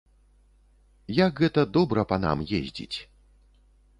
[1.25, 2.97] Як гэта добра панам ездзіць.